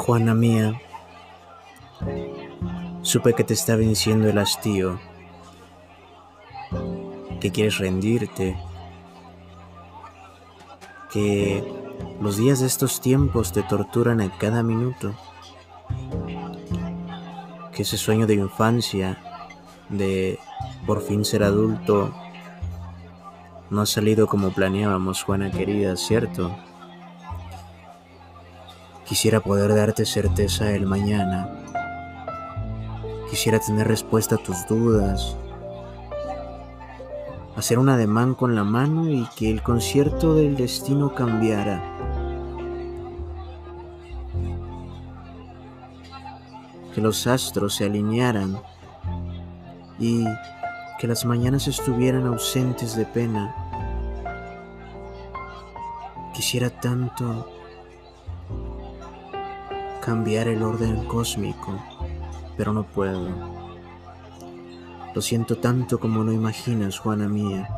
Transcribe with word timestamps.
Juana 0.00 0.34
mía, 0.34 0.80
supe 3.02 3.34
que 3.34 3.44
te 3.44 3.52
está 3.52 3.76
venciendo 3.76 4.30
el 4.30 4.38
hastío, 4.38 4.98
que 7.38 7.52
quieres 7.52 7.76
rendirte, 7.76 8.56
que 11.12 11.62
los 12.18 12.38
días 12.38 12.60
de 12.60 12.66
estos 12.66 13.02
tiempos 13.02 13.52
te 13.52 13.62
torturan 13.62 14.22
a 14.22 14.38
cada 14.38 14.62
minuto, 14.62 15.14
que 17.74 17.82
ese 17.82 17.98
sueño 17.98 18.26
de 18.26 18.34
infancia, 18.34 19.18
de 19.90 20.38
por 20.86 21.02
fin 21.02 21.26
ser 21.26 21.42
adulto, 21.42 22.10
no 23.68 23.82
ha 23.82 23.86
salido 23.86 24.26
como 24.26 24.50
planeábamos, 24.50 25.22
Juana 25.22 25.50
querida, 25.50 25.94
¿cierto? 25.96 26.56
Quisiera 29.10 29.40
poder 29.40 29.74
darte 29.74 30.06
certeza 30.06 30.66
del 30.66 30.86
mañana. 30.86 31.50
Quisiera 33.28 33.58
tener 33.58 33.88
respuesta 33.88 34.36
a 34.36 34.38
tus 34.38 34.68
dudas. 34.68 35.36
Hacer 37.56 37.80
un 37.80 37.88
ademán 37.88 38.36
con 38.36 38.54
la 38.54 38.62
mano 38.62 39.10
y 39.10 39.26
que 39.34 39.50
el 39.50 39.64
concierto 39.64 40.36
del 40.36 40.56
destino 40.56 41.12
cambiara. 41.12 41.82
Que 46.94 47.00
los 47.00 47.26
astros 47.26 47.74
se 47.74 47.86
alinearan 47.86 48.60
y 49.98 50.24
que 51.00 51.08
las 51.08 51.24
mañanas 51.24 51.66
estuvieran 51.66 52.28
ausentes 52.28 52.94
de 52.94 53.06
pena. 53.06 53.56
Quisiera 56.32 56.70
tanto 56.70 57.59
cambiar 60.10 60.48
el 60.48 60.64
orden 60.64 61.04
cósmico, 61.04 61.78
pero 62.56 62.72
no 62.72 62.82
puedo. 62.82 63.28
Lo 65.14 65.22
siento 65.22 65.58
tanto 65.58 66.00
como 66.00 66.24
no 66.24 66.32
imaginas, 66.32 66.98
Juana 66.98 67.28
mía. 67.28 67.68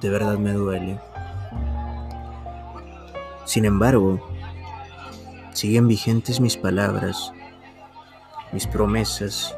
De 0.00 0.10
verdad 0.10 0.36
me 0.36 0.52
duele. 0.52 0.98
Sin 3.44 3.64
embargo, 3.66 4.18
siguen 5.52 5.86
vigentes 5.86 6.40
mis 6.40 6.56
palabras, 6.56 7.32
mis 8.50 8.66
promesas, 8.66 9.54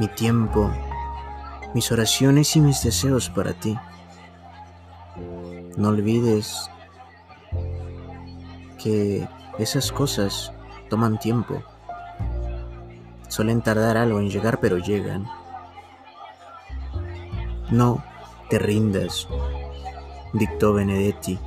mi 0.00 0.08
tiempo, 0.08 0.72
mis 1.72 1.92
oraciones 1.92 2.56
y 2.56 2.60
mis 2.60 2.82
deseos 2.82 3.30
para 3.30 3.52
ti. 3.52 3.78
No 5.76 5.90
olvides 5.90 6.68
que 8.82 9.28
esas 9.60 9.92
cosas 9.92 10.52
toman 10.90 11.18
tiempo. 11.18 11.62
Suelen 13.28 13.62
tardar 13.62 13.96
algo 13.96 14.18
en 14.18 14.28
llegar, 14.28 14.60
pero 14.60 14.76
llegan. 14.76 15.26
No 17.70 18.04
te 18.50 18.58
rindas, 18.58 19.28
dictó 20.32 20.74
Benedetti. 20.74 21.38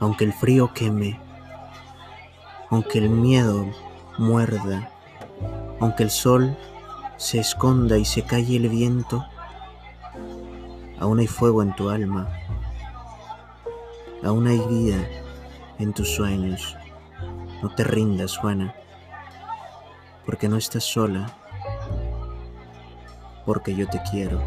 Aunque 0.00 0.24
el 0.24 0.32
frío 0.32 0.74
queme, 0.74 1.18
aunque 2.68 2.98
el 2.98 3.08
miedo 3.08 3.64
muerda, 4.18 4.90
aunque 5.80 6.02
el 6.02 6.10
sol 6.10 6.56
se 7.16 7.38
esconda 7.38 7.96
y 7.96 8.04
se 8.04 8.22
calle 8.22 8.56
el 8.56 8.68
viento, 8.68 9.24
aún 10.98 11.20
hay 11.20 11.28
fuego 11.28 11.62
en 11.62 11.76
tu 11.76 11.88
alma, 11.88 12.28
aún 14.24 14.48
hay 14.48 14.58
vida 14.58 14.98
en 15.78 15.92
tus 15.92 16.08
sueños. 16.08 16.76
No 17.62 17.72
te 17.74 17.84
rindas, 17.84 18.36
Juana, 18.36 18.74
porque 20.26 20.48
no 20.48 20.56
estás 20.56 20.82
sola, 20.82 21.32
porque 23.46 23.74
yo 23.74 23.88
te 23.88 24.02
quiero. 24.10 24.42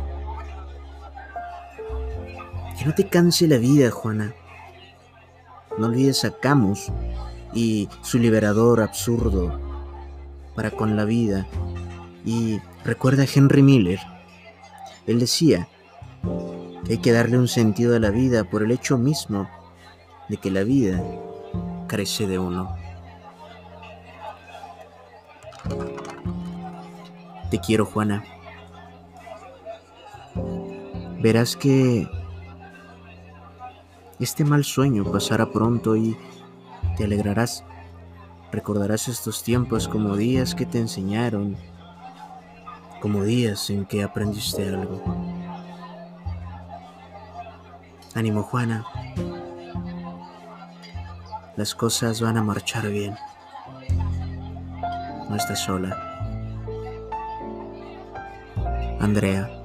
Que 2.77 2.85
no 2.85 2.93
te 2.93 3.07
canse 3.07 3.47
la 3.47 3.57
vida, 3.57 3.89
Juana. 3.89 4.33
No 5.77 5.87
olvides 5.87 6.25
a 6.25 6.31
Camus 6.31 6.91
y 7.53 7.87
su 8.01 8.19
liberador 8.19 8.81
absurdo 8.81 9.59
para 10.55 10.71
con 10.71 10.97
la 10.97 11.05
vida. 11.05 11.47
Y 12.25 12.59
recuerda 12.83 13.23
a 13.23 13.27
Henry 13.33 13.61
Miller. 13.61 13.99
Él 15.07 15.19
decía 15.19 15.69
que 16.85 16.93
hay 16.93 16.97
que 16.97 17.13
darle 17.13 17.37
un 17.37 17.47
sentido 17.47 17.95
a 17.95 17.99
la 17.99 18.09
vida 18.09 18.43
por 18.43 18.61
el 18.61 18.71
hecho 18.71 18.97
mismo 18.97 19.47
de 20.27 20.37
que 20.37 20.51
la 20.51 20.63
vida 20.63 21.01
carece 21.87 22.27
de 22.27 22.39
uno. 22.39 22.84
Te 27.49 27.59
quiero, 27.59 27.85
Juana. 27.85 28.23
Verás 31.21 31.55
que 31.55 32.07
este 34.19 34.43
mal 34.43 34.63
sueño 34.63 35.11
pasará 35.11 35.51
pronto 35.51 35.95
y 35.95 36.17
te 36.97 37.05
alegrarás. 37.05 37.63
Recordarás 38.51 39.07
estos 39.07 39.43
tiempos 39.43 39.87
como 39.87 40.15
días 40.15 40.55
que 40.55 40.65
te 40.65 40.79
enseñaron, 40.79 41.57
como 43.01 43.23
días 43.23 43.69
en 43.69 43.85
que 43.85 44.03
aprendiste 44.03 44.67
algo. 44.69 45.01
Ánimo, 48.13 48.43
Juana. 48.43 48.85
Las 51.57 51.73
cosas 51.75 52.21
van 52.21 52.37
a 52.37 52.43
marchar 52.43 52.89
bien 52.89 53.15
no 55.29 55.35
estás 55.35 55.59
sola. 55.59 55.95
Andrea. 58.99 59.64